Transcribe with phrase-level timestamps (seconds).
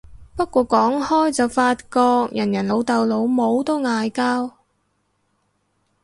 [0.35, 1.91] 不過講開就發覺
[2.31, 4.51] 人人老豆老母都嗌交